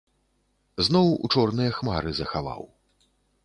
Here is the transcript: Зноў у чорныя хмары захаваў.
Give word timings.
Зноў 0.87 1.07
у 1.27 1.31
чорныя 1.35 1.77
хмары 1.77 2.09
захаваў. 2.23 2.63